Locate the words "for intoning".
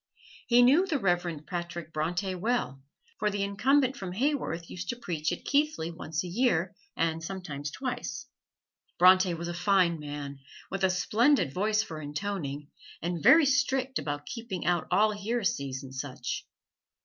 11.83-12.71